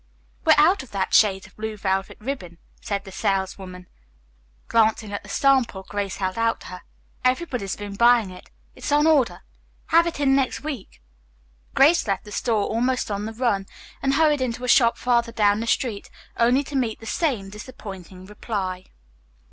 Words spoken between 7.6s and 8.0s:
been